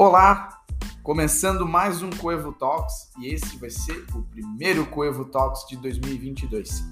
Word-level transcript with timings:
Olá, 0.00 0.62
começando 1.02 1.66
mais 1.66 2.02
um 2.02 2.10
Coevo 2.10 2.52
Talks 2.52 3.10
e 3.18 3.34
esse 3.34 3.56
vai 3.56 3.68
ser 3.68 4.06
o 4.14 4.22
primeiro 4.22 4.86
Coevo 4.86 5.24
Talks 5.24 5.66
de 5.66 5.76
2022. 5.76 6.84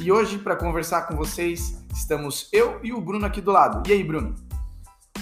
E 0.00 0.10
hoje, 0.10 0.38
para 0.38 0.56
conversar 0.56 1.02
com 1.02 1.14
vocês, 1.14 1.80
estamos 1.94 2.48
eu 2.52 2.80
e 2.82 2.92
o 2.92 3.00
Bruno 3.00 3.24
aqui 3.24 3.40
do 3.40 3.52
lado. 3.52 3.88
E 3.88 3.92
aí, 3.92 4.02
Bruno? 4.02 4.34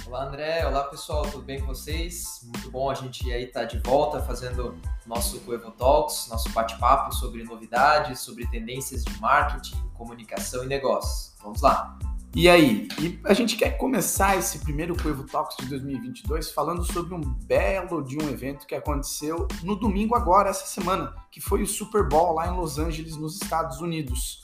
Olá, 0.06 0.24
André. 0.24 0.66
Olá, 0.66 0.84
pessoal. 0.84 1.24
Tudo 1.24 1.44
bem 1.44 1.60
com 1.60 1.66
vocês? 1.66 2.40
Muito 2.42 2.70
bom 2.70 2.88
a 2.88 2.94
gente 2.94 3.30
aí 3.30 3.44
estar 3.44 3.60
tá 3.60 3.66
de 3.66 3.80
volta 3.80 4.22
fazendo 4.22 4.74
nosso 5.06 5.38
Coevo 5.40 5.70
Talks, 5.72 6.28
nosso 6.30 6.48
bate-papo 6.52 7.14
sobre 7.14 7.44
novidades, 7.44 8.20
sobre 8.20 8.46
tendências 8.46 9.04
de 9.04 9.20
marketing, 9.20 9.76
comunicação 9.92 10.64
e 10.64 10.66
negócios. 10.66 11.34
Vamos 11.42 11.60
lá! 11.60 11.98
E 12.38 12.50
aí? 12.50 12.86
E 13.00 13.18
a 13.24 13.32
gente 13.32 13.56
quer 13.56 13.78
começar 13.78 14.36
esse 14.36 14.58
primeiro 14.58 14.94
Coevo 14.94 15.24
Talks 15.24 15.56
de 15.56 15.70
2022 15.70 16.50
falando 16.50 16.84
sobre 16.84 17.14
um 17.14 17.20
belo 17.22 18.02
de 18.04 18.22
um 18.22 18.28
evento 18.28 18.66
que 18.66 18.74
aconteceu 18.74 19.48
no 19.62 19.74
domingo 19.74 20.14
agora, 20.14 20.50
essa 20.50 20.66
semana, 20.66 21.14
que 21.32 21.40
foi 21.40 21.62
o 21.62 21.66
Super 21.66 22.06
Bowl 22.06 22.34
lá 22.34 22.46
em 22.46 22.54
Los 22.54 22.78
Angeles, 22.78 23.16
nos 23.16 23.40
Estados 23.40 23.80
Unidos. 23.80 24.42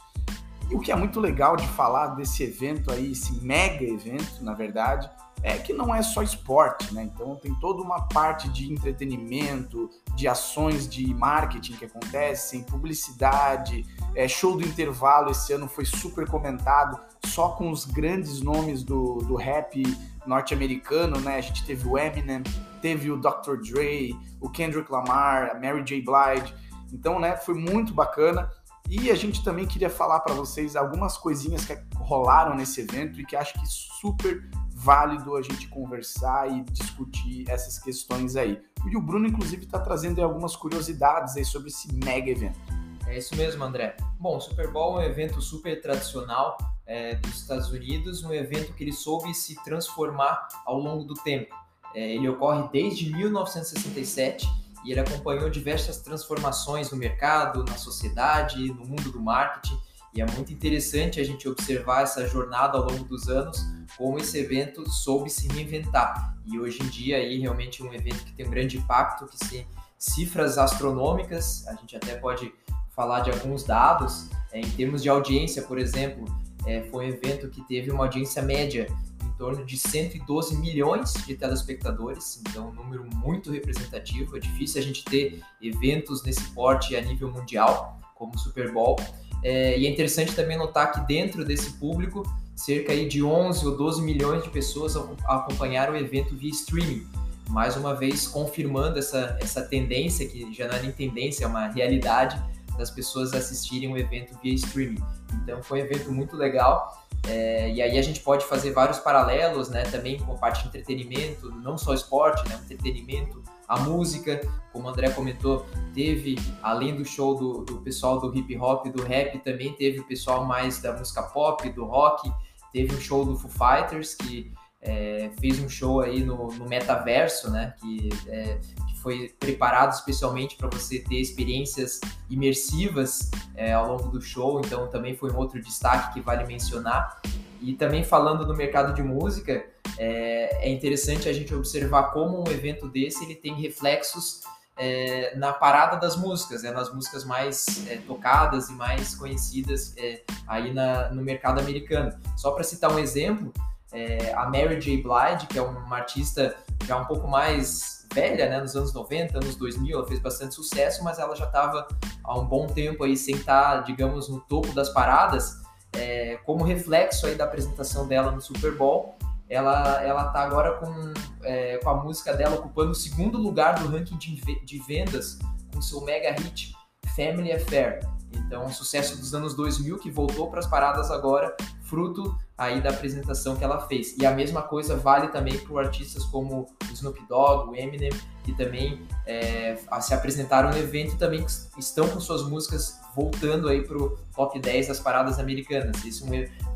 E 0.72 0.74
o 0.74 0.80
que 0.80 0.90
é 0.90 0.96
muito 0.96 1.20
legal 1.20 1.54
de 1.54 1.68
falar 1.68 2.14
desse 2.14 2.42
evento 2.42 2.90
aí, 2.90 3.12
esse 3.12 3.44
mega 3.44 3.84
evento, 3.84 4.42
na 4.42 4.54
verdade, 4.54 5.10
é 5.42 5.58
que 5.58 5.70
não 5.70 5.94
é 5.94 6.00
só 6.00 6.22
esporte, 6.22 6.94
né? 6.94 7.02
Então 7.02 7.36
tem 7.36 7.54
toda 7.56 7.82
uma 7.82 8.08
parte 8.08 8.48
de 8.48 8.72
entretenimento, 8.72 9.90
de 10.16 10.26
ações 10.26 10.88
de 10.88 11.12
marketing 11.12 11.74
que 11.74 11.84
acontecem, 11.84 12.62
publicidade, 12.62 13.84
é, 14.14 14.26
show 14.26 14.56
do 14.56 14.64
intervalo 14.64 15.30
esse 15.30 15.52
ano 15.52 15.68
foi 15.68 15.84
super 15.84 16.26
comentado, 16.26 16.98
só 17.26 17.50
com 17.50 17.70
os 17.70 17.84
grandes 17.84 18.40
nomes 18.40 18.82
do, 18.82 19.18
do 19.18 19.34
rap 19.34 19.82
norte-americano, 20.26 21.20
né? 21.20 21.36
A 21.36 21.40
gente 21.42 21.66
teve 21.66 21.86
o 21.86 21.98
Eminem, 21.98 22.42
teve 22.80 23.10
o 23.10 23.18
Dr. 23.18 23.58
Dre, 23.62 24.16
o 24.40 24.48
Kendrick 24.48 24.90
Lamar, 24.90 25.50
a 25.50 25.54
Mary 25.54 25.82
J. 25.84 26.00
Blige. 26.00 26.54
Então, 26.90 27.18
né, 27.18 27.36
foi 27.36 27.54
muito 27.54 27.92
bacana. 27.92 28.50
E 28.94 29.10
a 29.10 29.14
gente 29.14 29.42
também 29.42 29.66
queria 29.66 29.88
falar 29.88 30.20
para 30.20 30.34
vocês 30.34 30.76
algumas 30.76 31.16
coisinhas 31.16 31.64
que 31.64 31.74
rolaram 31.96 32.54
nesse 32.54 32.82
evento 32.82 33.18
e 33.18 33.24
que 33.24 33.34
acho 33.34 33.54
que 33.54 33.66
super 33.66 34.50
válido 34.70 35.34
a 35.34 35.40
gente 35.40 35.66
conversar 35.68 36.52
e 36.52 36.62
discutir 36.64 37.48
essas 37.48 37.78
questões 37.78 38.36
aí. 38.36 38.60
E 38.86 38.94
o 38.94 39.00
Bruno, 39.00 39.26
inclusive, 39.26 39.64
está 39.64 39.78
trazendo 39.78 40.22
algumas 40.22 40.54
curiosidades 40.54 41.38
aí 41.38 41.44
sobre 41.44 41.68
esse 41.68 41.90
mega 42.04 42.30
evento. 42.30 42.58
É 43.06 43.16
isso 43.16 43.34
mesmo, 43.34 43.64
André. 43.64 43.96
Bom, 44.20 44.36
o 44.36 44.40
Super 44.42 44.70
Bowl 44.70 45.00
é 45.00 45.06
um 45.06 45.10
evento 45.10 45.40
super 45.40 45.80
tradicional 45.80 46.58
é, 46.84 47.14
dos 47.14 47.40
Estados 47.40 47.70
Unidos, 47.70 48.22
um 48.22 48.34
evento 48.34 48.74
que 48.74 48.84
ele 48.84 48.92
soube 48.92 49.32
se 49.32 49.54
transformar 49.64 50.48
ao 50.66 50.78
longo 50.78 51.04
do 51.04 51.14
tempo. 51.14 51.54
É, 51.94 52.14
ele 52.14 52.28
ocorre 52.28 52.68
desde 52.70 53.10
1967 53.10 54.46
e 54.84 54.90
ele 54.90 55.00
acompanhou 55.00 55.48
diversas 55.48 55.98
transformações 55.98 56.90
no 56.90 56.96
mercado, 56.96 57.64
na 57.64 57.76
sociedade, 57.76 58.68
no 58.72 58.84
mundo 58.84 59.10
do 59.10 59.20
marketing. 59.20 59.78
E 60.14 60.20
é 60.20 60.26
muito 60.26 60.52
interessante 60.52 61.20
a 61.20 61.24
gente 61.24 61.48
observar 61.48 62.02
essa 62.02 62.26
jornada 62.26 62.76
ao 62.76 62.84
longo 62.84 63.04
dos 63.04 63.28
anos, 63.28 63.64
como 63.96 64.18
esse 64.18 64.38
evento 64.38 64.88
soube 64.90 65.30
se 65.30 65.48
reinventar. 65.48 66.36
E 66.44 66.58
hoje 66.58 66.82
em 66.82 66.86
dia 66.88 67.16
aí 67.16 67.38
realmente 67.38 67.80
é 67.80 67.84
um 67.84 67.94
evento 67.94 68.24
que 68.24 68.32
tem 68.32 68.46
um 68.46 68.50
grande 68.50 68.76
impacto, 68.76 69.26
que 69.26 69.38
tem 69.48 69.66
cifras 69.96 70.58
astronômicas, 70.58 71.66
a 71.68 71.74
gente 71.74 71.96
até 71.96 72.16
pode 72.16 72.52
falar 72.94 73.20
de 73.20 73.30
alguns 73.30 73.64
dados, 73.64 74.28
é, 74.52 74.60
em 74.60 74.70
termos 74.70 75.02
de 75.02 75.08
audiência, 75.08 75.62
por 75.62 75.78
exemplo, 75.78 76.24
é, 76.66 76.82
foi 76.90 77.06
um 77.06 77.08
evento 77.08 77.48
que 77.48 77.62
teve 77.62 77.90
uma 77.90 78.04
audiência 78.04 78.42
média 78.42 78.86
torno 79.32 79.64
de 79.64 79.76
112 79.76 80.56
milhões 80.56 81.12
de 81.26 81.34
telespectadores, 81.34 82.40
então 82.40 82.68
um 82.68 82.72
número 82.72 83.04
muito 83.16 83.50
representativo. 83.50 84.36
É 84.36 84.40
difícil 84.40 84.80
a 84.80 84.84
gente 84.84 85.04
ter 85.04 85.40
eventos 85.60 86.22
nesse 86.22 86.42
porte 86.50 86.96
a 86.96 87.00
nível 87.00 87.30
mundial, 87.30 87.98
como 88.14 88.34
o 88.34 88.38
Super 88.38 88.72
Bowl. 88.72 88.96
É, 89.42 89.78
e 89.78 89.86
é 89.86 89.90
interessante 89.90 90.34
também 90.34 90.56
notar 90.56 90.92
que 90.92 91.00
dentro 91.06 91.44
desse 91.44 91.72
público, 91.72 92.22
cerca 92.54 92.92
aí 92.92 93.08
de 93.08 93.22
11 93.22 93.66
ou 93.66 93.76
12 93.76 94.02
milhões 94.02 94.42
de 94.44 94.50
pessoas 94.50 94.96
acompanharam 94.96 95.94
o 95.94 95.96
evento 95.96 96.36
via 96.36 96.50
streaming. 96.50 97.06
Mais 97.48 97.76
uma 97.76 97.94
vez 97.94 98.26
confirmando 98.28 98.98
essa, 98.98 99.36
essa 99.40 99.62
tendência, 99.62 100.26
que 100.28 100.52
já 100.54 100.68
não 100.68 100.74
é 100.74 100.82
nem 100.82 100.92
tendência, 100.92 101.44
é 101.44 101.46
uma 101.46 101.66
realidade, 101.68 102.40
das 102.78 102.90
pessoas 102.90 103.32
assistirem 103.32 103.92
o 103.92 103.98
evento 103.98 104.38
via 104.42 104.54
streaming. 104.54 105.02
Então 105.42 105.62
foi 105.62 105.82
um 105.82 105.84
evento 105.84 106.12
muito 106.12 106.36
legal. 106.36 107.06
É, 107.28 107.70
e 107.70 107.80
aí 107.80 107.98
a 107.98 108.02
gente 108.02 108.20
pode 108.20 108.44
fazer 108.44 108.72
vários 108.72 108.98
paralelos, 108.98 109.68
né, 109.68 109.82
também 109.84 110.18
com 110.18 110.32
a 110.32 110.36
parte 110.36 110.62
de 110.62 110.68
entretenimento, 110.68 111.50
não 111.50 111.78
só 111.78 111.94
esporte, 111.94 112.48
né, 112.48 112.58
entretenimento, 112.64 113.42
a 113.68 113.78
música, 113.78 114.40
como 114.72 114.86
o 114.86 114.90
André 114.90 115.08
comentou, 115.10 115.64
teve, 115.94 116.36
além 116.62 116.96
do 116.96 117.04
show 117.04 117.34
do, 117.36 117.64
do 117.64 117.78
pessoal 117.78 118.18
do 118.18 118.36
hip 118.36 118.56
hop, 118.58 118.86
do 118.88 119.02
rap, 119.02 119.38
também 119.38 119.72
teve 119.72 120.00
o 120.00 120.04
pessoal 120.04 120.44
mais 120.44 120.80
da 120.80 120.92
música 120.92 121.22
pop, 121.22 121.68
do 121.70 121.84
rock, 121.84 122.30
teve 122.72 122.94
um 122.94 123.00
show 123.00 123.24
do 123.24 123.36
Foo 123.36 123.50
Fighters, 123.50 124.14
que 124.14 124.52
é, 124.80 125.30
fez 125.40 125.60
um 125.60 125.68
show 125.68 126.00
aí 126.00 126.24
no, 126.24 126.48
no 126.48 126.68
metaverso, 126.68 127.50
né, 127.50 127.74
que, 127.80 128.08
é, 128.26 128.58
foi 129.02 129.34
preparado 129.38 129.92
especialmente 129.92 130.56
para 130.56 130.68
você 130.68 131.00
ter 131.00 131.20
experiências 131.20 132.00
imersivas 132.30 133.30
é, 133.54 133.72
ao 133.72 133.88
longo 133.88 134.08
do 134.08 134.20
show, 134.20 134.60
então 134.60 134.88
também 134.88 135.16
foi 135.16 135.30
um 135.30 135.36
outro 135.36 135.60
destaque 135.60 136.14
que 136.14 136.20
vale 136.20 136.46
mencionar. 136.46 137.20
E 137.60 137.74
também 137.74 138.02
falando 138.04 138.46
no 138.46 138.56
mercado 138.56 138.94
de 138.94 139.02
música, 139.02 139.64
é, 139.98 140.66
é 140.66 140.70
interessante 140.70 141.28
a 141.28 141.32
gente 141.32 141.54
observar 141.54 142.12
como 142.12 142.40
um 142.40 142.50
evento 142.50 142.88
desse 142.88 143.24
ele 143.24 143.34
tem 143.34 143.54
reflexos 143.60 144.42
é, 144.76 145.36
na 145.36 145.52
parada 145.52 145.96
das 145.96 146.16
músicas, 146.16 146.62
né, 146.62 146.70
nas 146.70 146.92
músicas 146.92 147.24
mais 147.24 147.86
é, 147.88 147.98
tocadas 147.98 148.68
e 148.68 148.72
mais 148.72 149.14
conhecidas 149.14 149.94
é, 149.96 150.22
aí 150.46 150.72
na, 150.72 151.10
no 151.10 151.22
mercado 151.22 151.60
americano. 151.60 152.12
Só 152.36 152.52
para 152.52 152.64
citar 152.64 152.90
um 152.90 152.98
exemplo, 152.98 153.52
é, 153.92 154.32
a 154.34 154.46
Mary 154.46 154.80
J. 154.80 155.02
Blige, 155.02 155.46
que 155.46 155.58
é 155.58 155.62
uma 155.62 155.96
artista 155.96 156.56
já 156.86 156.96
um 156.96 157.04
pouco 157.04 157.28
mais 157.28 158.06
velha, 158.12 158.48
né, 158.48 158.60
nos 158.60 158.76
anos 158.76 158.92
90, 158.92 159.38
anos 159.38 159.56
2000, 159.56 159.96
ela 159.96 160.06
fez 160.06 160.20
bastante 160.20 160.54
sucesso, 160.54 161.02
mas 161.02 161.18
ela 161.18 161.34
já 161.34 161.46
estava 161.46 161.88
há 162.22 162.38
um 162.38 162.46
bom 162.46 162.66
tempo 162.66 163.04
aí 163.04 163.16
sem 163.16 163.36
estar, 163.36 163.82
digamos, 163.84 164.28
no 164.28 164.40
topo 164.40 164.72
das 164.74 164.90
paradas, 164.90 165.62
é, 165.94 166.38
como 166.44 166.64
reflexo 166.64 167.26
aí 167.26 167.34
da 167.34 167.44
apresentação 167.44 168.06
dela 168.06 168.30
no 168.30 168.40
Super 168.40 168.76
Bowl, 168.76 169.16
ela 169.48 170.02
ela 170.02 170.30
tá 170.30 170.42
agora 170.42 170.78
com, 170.78 171.12
é, 171.42 171.78
com 171.78 171.90
a 171.90 171.94
música 171.94 172.34
dela 172.34 172.56
ocupando 172.56 172.92
o 172.92 172.94
segundo 172.94 173.38
lugar 173.38 173.78
do 173.78 173.88
ranking 173.88 174.16
de, 174.16 174.64
de 174.64 174.78
vendas 174.86 175.38
com 175.72 175.82
seu 175.82 176.00
mega 176.02 176.32
hit 176.32 176.72
Family 177.14 177.52
Affair. 177.52 178.00
Então, 178.34 178.64
um 178.64 178.72
sucesso 178.72 179.16
dos 179.16 179.34
anos 179.34 179.54
2000 179.54 179.98
que 179.98 180.10
voltou 180.10 180.48
para 180.48 180.60
as 180.60 180.66
paradas 180.66 181.10
agora, 181.10 181.54
fruto 181.82 182.36
aí 182.56 182.80
da 182.80 182.90
apresentação 182.90 183.56
que 183.56 183.64
ela 183.64 183.80
fez. 183.86 184.16
E 184.16 184.24
a 184.24 184.30
mesma 184.30 184.62
coisa 184.62 184.96
vale 184.96 185.28
também 185.28 185.58
para 185.58 185.80
artistas 185.80 186.24
como 186.24 186.68
o 186.88 186.92
Snoop 186.92 187.20
Dogg, 187.28 187.70
o 187.70 187.76
Eminem, 187.76 188.12
que 188.44 188.54
também 188.54 189.06
é, 189.26 189.76
se 190.00 190.14
apresentaram 190.14 190.70
no 190.70 190.78
evento 190.78 191.14
e 191.14 191.18
também 191.18 191.44
estão 191.78 192.08
com 192.08 192.20
suas 192.20 192.42
músicas 192.42 193.00
voltando 193.14 193.68
aí 193.68 193.82
para 193.82 193.96
o 193.96 194.18
top 194.34 194.58
10 194.58 194.88
das 194.88 195.00
paradas 195.00 195.38
americanas. 195.38 196.04
Isso 196.04 196.24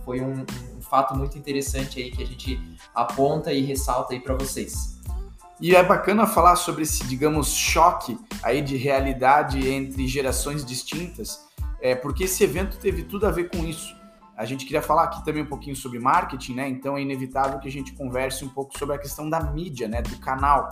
foi 0.04 0.20
um, 0.20 0.44
um 0.76 0.82
fato 0.82 1.14
muito 1.16 1.38
interessante 1.38 2.00
aí 2.00 2.10
que 2.10 2.22
a 2.22 2.26
gente 2.26 2.60
aponta 2.94 3.52
e 3.52 3.62
ressalta 3.62 4.12
aí 4.12 4.20
para 4.20 4.34
vocês. 4.34 4.96
E 5.58 5.74
é 5.74 5.82
bacana 5.82 6.26
falar 6.26 6.56
sobre 6.56 6.82
esse, 6.82 7.04
digamos, 7.04 7.48
choque 7.48 8.18
aí 8.42 8.60
de 8.60 8.76
realidade 8.76 9.66
entre 9.66 10.06
gerações 10.06 10.62
distintas, 10.62 11.45
é, 11.80 11.94
porque 11.94 12.24
esse 12.24 12.42
evento 12.42 12.78
teve 12.78 13.02
tudo 13.04 13.26
a 13.26 13.30
ver 13.30 13.50
com 13.50 13.64
isso. 13.64 13.94
A 14.36 14.44
gente 14.44 14.64
queria 14.64 14.82
falar 14.82 15.04
aqui 15.04 15.24
também 15.24 15.42
um 15.42 15.46
pouquinho 15.46 15.74
sobre 15.74 15.98
marketing, 15.98 16.54
né? 16.54 16.68
Então 16.68 16.96
é 16.96 17.02
inevitável 17.02 17.58
que 17.58 17.68
a 17.68 17.72
gente 17.72 17.92
converse 17.92 18.44
um 18.44 18.48
pouco 18.48 18.78
sobre 18.78 18.94
a 18.94 18.98
questão 18.98 19.30
da 19.30 19.40
mídia, 19.40 19.88
né? 19.88 20.02
Do 20.02 20.18
canal. 20.18 20.68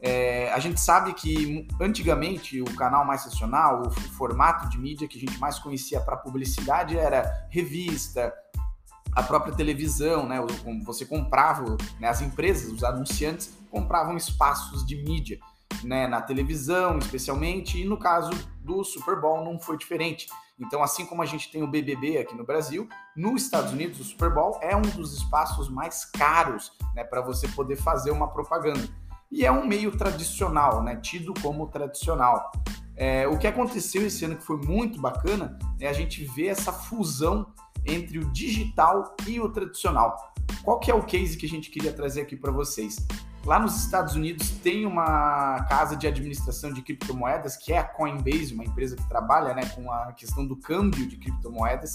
É, 0.00 0.52
a 0.52 0.58
gente 0.58 0.80
sabe 0.80 1.14
que 1.14 1.66
antigamente 1.80 2.60
o 2.60 2.76
canal 2.76 3.04
mais 3.04 3.22
tradicional, 3.22 3.82
o 3.86 3.90
formato 3.90 4.68
de 4.68 4.78
mídia 4.78 5.08
que 5.08 5.16
a 5.16 5.20
gente 5.20 5.38
mais 5.38 5.58
conhecia 5.58 6.00
para 6.00 6.16
publicidade 6.16 6.98
era 6.98 7.46
revista, 7.48 8.32
a 9.12 9.22
própria 9.22 9.54
televisão, 9.54 10.28
né? 10.28 10.38
Você 10.84 11.06
comprava, 11.06 11.76
né? 11.98 12.08
as 12.08 12.20
empresas, 12.20 12.70
os 12.70 12.84
anunciantes 12.84 13.56
compravam 13.70 14.16
espaços 14.16 14.84
de 14.84 14.96
mídia, 14.96 15.38
né? 15.82 16.06
Na 16.06 16.20
televisão, 16.20 16.98
especialmente, 16.98 17.80
e 17.80 17.84
no 17.84 17.96
caso 17.96 18.30
do 18.60 18.82
Super 18.84 19.20
Bowl 19.20 19.44
não 19.44 19.58
foi 19.58 19.76
diferente. 19.76 20.26
Então, 20.58 20.82
assim 20.82 21.04
como 21.04 21.22
a 21.22 21.26
gente 21.26 21.50
tem 21.50 21.62
o 21.62 21.66
BBB 21.66 22.18
aqui 22.18 22.34
no 22.34 22.44
Brasil, 22.44 22.88
nos 23.14 23.42
Estados 23.42 23.72
Unidos 23.72 24.00
o 24.00 24.04
Super 24.04 24.32
Bowl 24.32 24.58
é 24.62 24.74
um 24.74 24.82
dos 24.82 25.14
espaços 25.14 25.68
mais 25.68 26.04
caros, 26.04 26.72
né? 26.94 27.04
Para 27.04 27.20
você 27.20 27.46
poder 27.48 27.76
fazer 27.76 28.10
uma 28.10 28.28
propaganda. 28.28 28.88
E 29.30 29.44
é 29.44 29.52
um 29.52 29.66
meio 29.66 29.96
tradicional, 29.96 30.82
né? 30.82 30.96
Tido 30.96 31.34
como 31.42 31.66
tradicional. 31.66 32.50
É, 32.96 33.28
o 33.28 33.36
que 33.36 33.46
aconteceu 33.46 34.06
esse 34.06 34.24
ano 34.24 34.36
que 34.36 34.42
foi 34.42 34.56
muito 34.56 34.98
bacana 34.98 35.58
é 35.78 35.86
a 35.86 35.92
gente 35.92 36.24
ver 36.24 36.46
essa 36.46 36.72
fusão 36.72 37.52
entre 37.84 38.18
o 38.18 38.32
digital 38.32 39.14
e 39.26 39.38
o 39.38 39.48
tradicional. 39.50 40.16
Qual 40.64 40.80
que 40.80 40.90
é 40.90 40.94
o 40.94 41.02
case 41.02 41.36
que 41.36 41.44
a 41.44 41.48
gente 41.48 41.70
queria 41.70 41.92
trazer 41.92 42.22
aqui 42.22 42.34
para 42.34 42.50
vocês? 42.50 42.96
Lá 43.46 43.60
nos 43.60 43.76
Estados 43.76 44.16
Unidos 44.16 44.50
tem 44.50 44.84
uma 44.84 45.64
casa 45.68 45.94
de 45.94 46.04
administração 46.04 46.72
de 46.72 46.82
criptomoedas, 46.82 47.56
que 47.56 47.72
é 47.72 47.78
a 47.78 47.84
Coinbase, 47.84 48.52
uma 48.52 48.64
empresa 48.64 48.96
que 48.96 49.08
trabalha 49.08 49.54
né, 49.54 49.64
com 49.66 49.88
a 49.88 50.12
questão 50.14 50.44
do 50.44 50.56
câmbio 50.56 51.06
de 51.06 51.16
criptomoedas, 51.16 51.92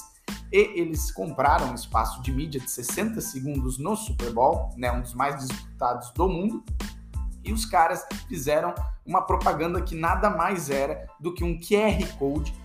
e 0.50 0.80
eles 0.80 1.12
compraram 1.12 1.72
um 1.72 1.76
espaço 1.76 2.22
de 2.22 2.32
mídia 2.32 2.62
de 2.62 2.72
60 2.72 3.20
segundos 3.20 3.78
no 3.78 3.98
Super 3.98 4.32
Bowl, 4.32 4.70
né, 4.78 4.90
um 4.94 5.02
dos 5.02 5.14
mais 5.14 5.46
disputados 5.46 6.10
do 6.12 6.30
mundo, 6.30 6.64
e 7.44 7.52
os 7.52 7.66
caras 7.66 8.06
fizeram 8.30 8.74
uma 9.06 9.22
propaganda 9.22 9.82
que 9.82 9.94
nada 9.94 10.30
mais 10.30 10.70
era 10.70 11.06
do 11.20 11.34
que 11.34 11.44
um 11.44 11.60
QR 11.60 12.18
Code 12.18 12.56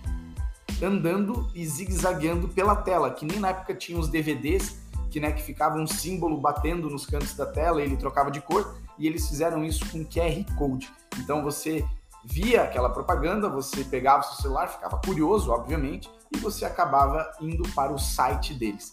andando 0.81 1.51
e 1.53 1.65
zigue-zagueando 1.67 2.47
pela 2.47 2.73
tela, 2.73 3.11
que 3.11 3.25
nem 3.25 3.37
na 3.37 3.49
época 3.49 3.75
tinha 3.75 3.99
os 3.99 4.07
DVDs 4.07 4.86
que, 5.09 5.19
né, 5.19 5.31
que 5.31 5.41
ficava 5.41 5.77
um 5.77 5.87
símbolo 5.87 6.37
batendo 6.37 6.89
nos 6.89 7.05
cantos 7.05 7.33
da 7.33 7.45
tela 7.45 7.81
ele 7.81 7.97
trocava 7.97 8.31
de 8.31 8.41
cor, 8.41 8.75
e 8.97 9.07
eles 9.07 9.27
fizeram 9.27 9.63
isso 9.63 9.85
com 9.91 10.05
QR 10.05 10.43
Code. 10.57 10.91
Então 11.19 11.43
você 11.43 11.85
via 12.25 12.63
aquela 12.63 12.89
propaganda, 12.89 13.49
você 13.49 13.83
pegava 13.83 14.21
o 14.21 14.23
seu 14.23 14.41
celular, 14.41 14.67
ficava 14.67 14.99
curioso, 15.03 15.51
obviamente, 15.51 16.09
e 16.33 16.37
você 16.37 16.65
acabava 16.65 17.31
indo 17.39 17.63
para 17.73 17.93
o 17.93 17.97
site 17.97 18.53
deles. 18.53 18.91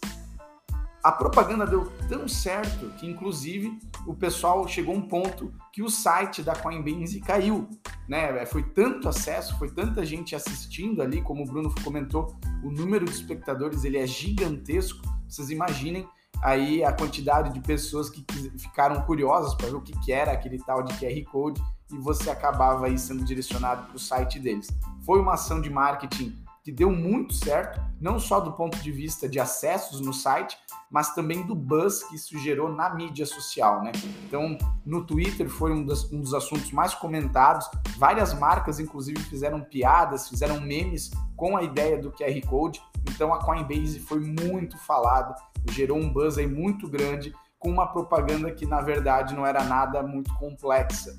A 1.03 1.11
propaganda 1.11 1.67
deu 1.67 1.91
tão 2.09 2.27
certo 2.27 2.87
que, 2.97 3.05
inclusive, 3.05 3.77
o 4.07 4.15
pessoal 4.15 4.67
chegou 4.67 4.95
a 4.95 4.97
um 4.97 5.01
ponto 5.03 5.53
que 5.71 5.83
o 5.83 5.87
site 5.87 6.41
da 6.41 6.55
Coinbase 6.55 7.19
caiu. 7.19 7.69
Né? 8.09 8.43
Foi 8.47 8.63
tanto 8.63 9.07
acesso, 9.07 9.55
foi 9.59 9.69
tanta 9.69 10.03
gente 10.03 10.35
assistindo 10.35 11.03
ali, 11.03 11.21
como 11.21 11.43
o 11.43 11.45
Bruno 11.45 11.71
comentou, 11.83 12.35
o 12.63 12.71
número 12.71 13.05
de 13.05 13.11
espectadores 13.11 13.83
ele 13.83 13.99
é 13.99 14.07
gigantesco. 14.07 14.99
Vocês 15.27 15.49
imaginem 15.49 16.07
aí 16.41 16.83
a 16.83 16.91
quantidade 16.91 17.53
de 17.53 17.59
pessoas 17.59 18.09
que 18.09 18.25
ficaram 18.57 19.01
curiosas 19.01 19.55
para 19.55 19.67
ver 19.67 19.75
o 19.75 19.81
que, 19.81 19.97
que 19.99 20.11
era 20.11 20.31
aquele 20.31 20.57
tal 20.59 20.83
de 20.83 20.93
QR 20.95 21.31
Code 21.31 21.61
e 21.91 21.97
você 21.97 22.29
acabava 22.29 22.87
aí 22.87 22.97
sendo 22.97 23.23
direcionado 23.23 23.87
para 23.87 23.95
o 23.95 23.99
site 23.99 24.39
deles. 24.39 24.67
Foi 25.05 25.19
uma 25.19 25.33
ação 25.33 25.61
de 25.61 25.69
marketing 25.69 26.35
que 26.65 26.71
deu 26.71 26.91
muito 26.91 27.31
certo, 27.31 27.79
não 28.01 28.17
só 28.17 28.39
do 28.39 28.53
ponto 28.53 28.79
de 28.79 28.91
vista 28.91 29.29
de 29.29 29.39
acessos 29.39 30.01
no 30.01 30.11
site, 30.11 30.57
mas 30.89 31.13
também 31.13 31.45
do 31.45 31.53
buzz 31.53 32.01
que 32.05 32.15
isso 32.15 32.39
gerou 32.39 32.73
na 32.73 32.89
mídia 32.89 33.23
social, 33.23 33.83
né? 33.83 33.91
Então, 34.25 34.57
no 34.83 35.05
Twitter 35.05 35.47
foi 35.47 35.71
um 35.71 35.85
dos, 35.85 36.11
um 36.11 36.19
dos 36.19 36.33
assuntos 36.33 36.71
mais 36.71 36.95
comentados, 36.95 37.69
várias 37.99 38.33
marcas, 38.33 38.79
inclusive, 38.79 39.19
fizeram 39.19 39.61
piadas, 39.61 40.27
fizeram 40.27 40.59
memes 40.59 41.11
com 41.35 41.55
a 41.55 41.61
ideia 41.61 42.01
do 42.01 42.11
QR 42.11 42.41
Code, 42.49 42.81
então 43.11 43.31
a 43.31 43.45
Coinbase 43.45 43.99
foi 43.99 44.19
muito 44.19 44.75
falada, 44.79 45.35
gerou 45.69 45.99
um 45.99 46.11
buzz 46.11 46.39
aí 46.39 46.47
muito 46.47 46.89
grande, 46.89 47.31
com 47.59 47.69
uma 47.69 47.85
propaganda 47.85 48.51
que, 48.51 48.65
na 48.65 48.81
verdade, 48.81 49.35
não 49.35 49.45
era 49.45 49.63
nada 49.63 50.01
muito 50.01 50.33
complexa. 50.33 51.15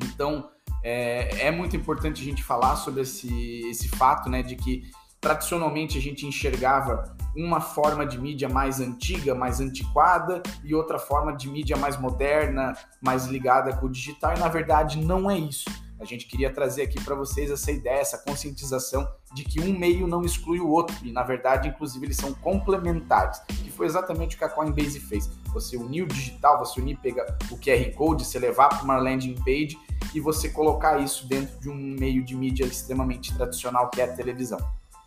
Então, 0.00 0.48
é, 0.82 1.46
é 1.46 1.50
muito 1.50 1.76
importante 1.76 2.22
a 2.22 2.24
gente 2.24 2.42
falar 2.42 2.76
sobre 2.76 3.02
esse, 3.02 3.62
esse 3.68 3.88
fato, 3.88 4.28
né, 4.28 4.42
de 4.42 4.56
que 4.56 4.90
tradicionalmente 5.20 5.98
a 5.98 6.00
gente 6.00 6.26
enxergava 6.26 7.16
uma 7.34 7.60
forma 7.60 8.06
de 8.06 8.18
mídia 8.18 8.48
mais 8.48 8.80
antiga, 8.80 9.34
mais 9.34 9.60
antiquada 9.60 10.42
e 10.62 10.74
outra 10.74 10.98
forma 10.98 11.36
de 11.36 11.48
mídia 11.48 11.76
mais 11.76 11.98
moderna, 11.98 12.76
mais 13.00 13.26
ligada 13.26 13.74
com 13.76 13.86
o 13.86 13.90
digital, 13.90 14.34
e 14.36 14.38
na 14.38 14.48
verdade 14.48 14.98
não 14.98 15.30
é 15.30 15.38
isso. 15.38 15.64
A 15.98 16.04
gente 16.04 16.26
queria 16.26 16.52
trazer 16.52 16.82
aqui 16.82 17.02
para 17.02 17.14
vocês 17.14 17.50
essa 17.50 17.72
ideia, 17.72 18.00
essa 18.00 18.18
conscientização 18.18 19.08
de 19.32 19.44
que 19.44 19.60
um 19.60 19.76
meio 19.76 20.06
não 20.06 20.22
exclui 20.22 20.60
o 20.60 20.68
outro, 20.68 20.94
e 21.02 21.10
na 21.10 21.22
verdade, 21.22 21.68
inclusive, 21.68 22.04
eles 22.04 22.18
são 22.18 22.34
complementares, 22.34 23.38
que 23.48 23.70
foi 23.70 23.86
exatamente 23.86 24.36
o 24.36 24.38
que 24.38 24.44
a 24.44 24.48
Coinbase 24.48 25.00
fez. 25.00 25.30
Você 25.54 25.76
unir 25.76 26.02
o 26.02 26.06
digital, 26.06 26.58
você 26.58 26.80
unir, 26.80 26.98
pegar 26.98 27.24
o 27.50 27.56
QR 27.56 27.94
Code, 27.94 28.26
você 28.26 28.38
levar 28.38 28.68
para 28.68 28.82
uma 28.82 28.98
landing 28.98 29.36
page 29.36 29.78
e 30.16 30.20
você 30.20 30.48
colocar 30.48 30.98
isso 30.98 31.26
dentro 31.26 31.60
de 31.60 31.68
um 31.68 31.74
meio 31.74 32.24
de 32.24 32.34
mídia 32.34 32.64
extremamente 32.64 33.34
tradicional 33.34 33.90
que 33.90 34.00
é 34.00 34.04
a 34.04 34.12
televisão. 34.14 34.58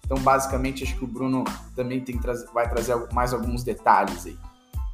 Então, 0.05 0.19
basicamente, 0.19 0.83
acho 0.83 0.95
que 0.95 1.03
o 1.03 1.07
Bruno 1.07 1.43
também 1.75 1.99
tem, 1.99 2.19
vai 2.53 2.69
trazer 2.69 2.95
mais 3.11 3.33
alguns 3.33 3.63
detalhes 3.63 4.27
aí. 4.27 4.37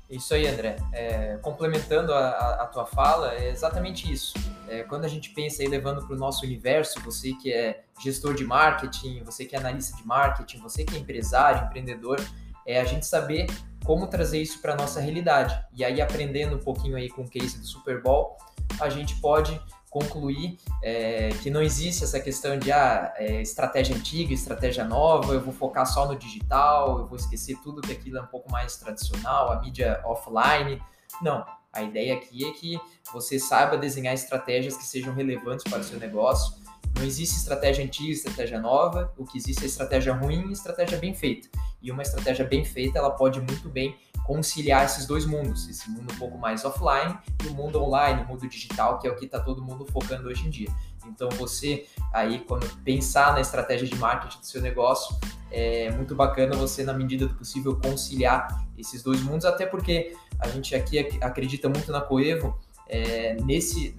Isso 0.09 0.33
aí, 0.33 0.47
André. 0.47 0.77
É, 0.93 1.37
complementando 1.41 2.13
a, 2.13 2.29
a, 2.61 2.65
tua 2.67 2.85
fala, 2.85 3.33
é 3.33 3.49
exatamente 3.49 4.11
isso. 4.11 4.33
É, 4.69 4.83
quando 4.83 5.03
a 5.03 5.07
gente 5.09 5.31
pensa 5.31 5.61
aí 5.61 5.67
levando 5.67 6.05
para 6.05 6.15
o 6.15 6.17
nosso 6.17 6.45
universo, 6.45 7.01
você 7.01 7.33
que 7.33 7.51
é 7.51 7.83
gestor 8.01 8.35
de 8.35 8.45
marketing, 8.45 9.21
você 9.23 9.43
que 9.43 9.53
é 9.53 9.59
analista 9.59 9.97
de 9.97 10.07
marketing, 10.07 10.59
você 10.59 10.85
que 10.85 10.95
é 10.95 10.99
empresário, 10.99 11.65
empreendedor, 11.65 12.21
é 12.65 12.79
a 12.79 12.85
gente 12.85 13.05
saber 13.05 13.47
como 13.85 14.07
trazer 14.07 14.41
isso 14.41 14.59
para 14.61 14.75
nossa 14.75 14.99
realidade. 14.99 15.57
E 15.73 15.85
aí, 15.85 16.01
aprendendo 16.01 16.55
um 16.55 16.59
pouquinho 16.59 16.97
aí 16.97 17.09
com 17.09 17.21
o 17.21 17.29
case 17.29 17.57
do 17.59 17.65
Super 17.65 18.01
Bowl, 18.01 18.35
a 18.81 18.89
gente 18.89 19.15
pode 19.21 19.61
concluir 19.89 20.57
é, 20.83 21.29
que 21.41 21.49
não 21.49 21.61
existe 21.61 22.03
essa 22.03 22.19
questão 22.19 22.59
de 22.59 22.69
ah, 22.69 23.13
é, 23.15 23.41
estratégia 23.41 23.95
antiga, 23.95 24.33
estratégia 24.33 24.83
nova, 24.83 25.33
eu 25.33 25.39
vou 25.39 25.53
focar 25.53 25.85
só 25.85 26.05
no 26.05 26.17
digital, 26.17 26.99
eu 26.99 27.07
vou 27.07 27.15
esquecer 27.15 27.55
tudo 27.63 27.81
que 27.81 27.93
aquilo 27.93 28.17
é 28.17 28.21
um 28.21 28.27
pouco 28.27 28.51
mais 28.51 28.75
tradicional, 28.75 29.53
a 29.53 29.61
mídia 29.61 30.01
offline. 30.03 30.81
Não, 31.21 31.45
a 31.71 31.81
ideia 31.81 32.15
aqui 32.15 32.45
é 32.45 32.51
que 32.51 32.77
você 33.13 33.39
saiba 33.39 33.77
desenhar 33.77 34.13
estratégias 34.13 34.75
que 34.75 34.83
sejam 34.83 35.13
relevantes 35.13 35.63
para 35.63 35.79
o 35.79 35.83
seu 35.83 35.97
negócio. 35.97 36.55
Não 36.97 37.03
existe 37.05 37.37
estratégia 37.37 37.85
antiga, 37.85 38.11
estratégia 38.11 38.59
nova. 38.59 39.13
O 39.17 39.25
que 39.25 39.37
existe 39.37 39.63
é 39.63 39.67
estratégia 39.67 40.13
ruim 40.13 40.49
e 40.49 40.53
estratégia 40.53 40.97
bem 40.97 41.13
feita. 41.13 41.47
E 41.85 41.91
uma 41.91 42.01
estratégia 42.01 42.43
bem 42.43 42.65
feita, 42.65 42.97
ela 42.97 43.11
pode 43.11 43.39
muito 43.39 43.69
bem 43.69 43.95
conciliar 44.25 44.85
esses 44.85 45.05
dois 45.05 45.23
mundos, 45.23 45.69
esse 45.69 45.87
mundo 45.87 46.11
um 46.11 46.17
pouco 46.17 46.35
mais 46.35 46.65
offline 46.65 47.15
e 47.43 47.47
o 47.47 47.53
mundo 47.53 47.79
online, 47.79 48.23
o 48.23 48.27
mundo 48.27 48.49
digital, 48.49 48.97
que 48.97 49.07
é 49.07 49.11
o 49.11 49.15
que 49.15 49.25
está 49.25 49.39
todo 49.39 49.63
mundo 49.63 49.85
focando 49.85 50.27
hoje 50.27 50.47
em 50.47 50.49
dia. 50.49 50.69
Então 51.05 51.29
você 51.29 51.85
aí 52.11 52.39
quando 52.39 52.67
pensar 52.77 53.33
na 53.33 53.39
estratégia 53.39 53.87
de 53.87 53.95
marketing 53.97 54.39
do 54.39 54.45
seu 54.47 54.61
negócio, 54.61 55.15
é 55.51 55.91
muito 55.91 56.15
bacana 56.15 56.55
você 56.55 56.83
na 56.83 56.91
medida 56.91 57.27
do 57.27 57.35
possível 57.35 57.79
conciliar 57.79 58.65
esses 58.75 59.03
dois 59.03 59.21
mundos, 59.21 59.45
até 59.45 59.67
porque 59.67 60.17
a 60.39 60.47
gente 60.47 60.73
aqui 60.73 60.97
acredita 61.21 61.69
muito 61.69 61.91
na 61.91 62.01
Coevo 62.01 62.59
é, 62.87 63.35
nesse 63.43 63.95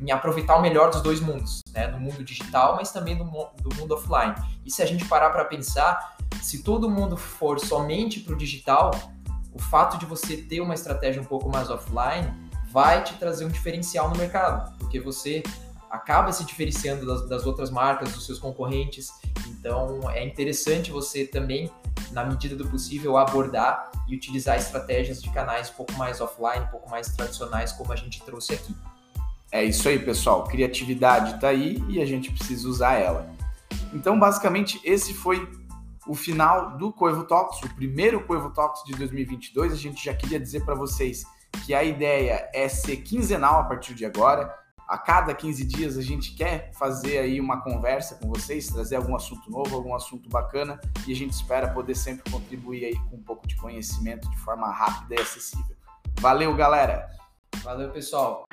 em 0.00 0.10
aproveitar 0.10 0.56
o 0.56 0.62
melhor 0.62 0.90
dos 0.90 1.00
dois 1.00 1.20
mundos, 1.20 1.62
né, 1.72 1.88
do 1.88 1.98
mundo 1.98 2.22
digital, 2.22 2.76
mas 2.76 2.92
também 2.92 3.16
do, 3.16 3.24
do 3.24 3.74
mundo 3.76 3.94
offline. 3.94 4.34
E 4.64 4.70
se 4.70 4.82
a 4.82 4.86
gente 4.86 5.06
parar 5.06 5.30
para 5.30 5.44
pensar, 5.46 6.16
se 6.44 6.62
todo 6.62 6.90
mundo 6.90 7.16
for 7.16 7.58
somente 7.58 8.20
para 8.20 8.34
o 8.34 8.36
digital, 8.36 8.90
o 9.54 9.58
fato 9.58 9.96
de 9.96 10.04
você 10.04 10.36
ter 10.36 10.60
uma 10.60 10.74
estratégia 10.74 11.22
um 11.22 11.24
pouco 11.24 11.48
mais 11.48 11.70
offline 11.70 12.30
vai 12.70 13.02
te 13.02 13.14
trazer 13.14 13.46
um 13.46 13.48
diferencial 13.48 14.10
no 14.10 14.16
mercado, 14.16 14.76
porque 14.78 15.00
você 15.00 15.42
acaba 15.90 16.30
se 16.32 16.44
diferenciando 16.44 17.06
das, 17.06 17.26
das, 17.30 17.46
outras 17.46 17.70
marcas, 17.70 18.12
dos 18.12 18.26
seus 18.26 18.38
concorrentes. 18.38 19.08
Então 19.48 20.10
é 20.10 20.22
interessante 20.22 20.90
você 20.90 21.26
também, 21.26 21.70
na 22.12 22.22
medida 22.26 22.54
do 22.54 22.68
possível, 22.68 23.16
abordar 23.16 23.90
e 24.06 24.14
utilizar 24.14 24.58
estratégias 24.58 25.22
de 25.22 25.30
canais 25.30 25.70
um 25.70 25.74
pouco 25.74 25.94
mais 25.94 26.20
offline, 26.20 26.66
um 26.66 26.68
pouco 26.68 26.90
mais 26.90 27.08
tradicionais, 27.08 27.72
como 27.72 27.90
a 27.90 27.96
gente 27.96 28.22
trouxe 28.22 28.52
aqui. 28.52 28.76
É 29.50 29.64
isso 29.64 29.88
aí, 29.88 29.98
pessoal. 29.98 30.44
Criatividade 30.44 31.36
está 31.36 31.48
aí 31.48 31.82
e 31.88 32.02
a 32.02 32.04
gente 32.04 32.30
precisa 32.30 32.68
usar 32.68 32.94
ela. 32.98 33.32
Então, 33.94 34.18
basicamente, 34.18 34.78
esse 34.84 35.14
foi 35.14 35.63
o 36.06 36.14
final 36.14 36.76
do 36.76 36.92
Coivo 36.92 37.24
Talks, 37.24 37.62
o 37.62 37.74
primeiro 37.74 38.24
Coivo 38.24 38.50
Talks 38.50 38.84
de 38.84 38.92
2022. 38.94 39.72
A 39.72 39.76
gente 39.76 40.04
já 40.04 40.14
queria 40.14 40.38
dizer 40.38 40.64
para 40.64 40.74
vocês 40.74 41.24
que 41.64 41.74
a 41.74 41.82
ideia 41.82 42.48
é 42.52 42.68
ser 42.68 42.98
quinzenal 42.98 43.60
a 43.60 43.64
partir 43.64 43.94
de 43.94 44.04
agora. 44.04 44.52
A 44.86 44.98
cada 44.98 45.34
15 45.34 45.64
dias 45.64 45.96
a 45.96 46.02
gente 46.02 46.34
quer 46.34 46.70
fazer 46.74 47.18
aí 47.18 47.40
uma 47.40 47.62
conversa 47.62 48.16
com 48.16 48.28
vocês, 48.28 48.66
trazer 48.66 48.96
algum 48.96 49.16
assunto 49.16 49.50
novo, 49.50 49.74
algum 49.74 49.94
assunto 49.94 50.28
bacana 50.28 50.78
e 51.06 51.12
a 51.12 51.16
gente 51.16 51.32
espera 51.32 51.70
poder 51.72 51.94
sempre 51.94 52.30
contribuir 52.30 52.84
aí 52.84 52.96
com 53.08 53.16
um 53.16 53.22
pouco 53.22 53.48
de 53.48 53.56
conhecimento 53.56 54.28
de 54.28 54.36
forma 54.38 54.70
rápida 54.70 55.14
e 55.14 55.20
acessível. 55.20 55.74
Valeu, 56.20 56.54
galera! 56.54 57.08
Valeu, 57.62 57.90
pessoal! 57.90 58.44